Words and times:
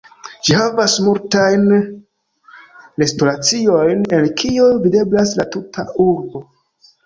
Ĝi 0.47 0.53
havas 0.59 0.95
multajn 1.07 1.67
restoraciojn, 3.03 4.03
el 4.21 4.29
kiuj 4.43 4.73
videblas 4.89 5.39
la 5.41 5.49
tuta 5.57 5.89
urbo. 6.11 6.47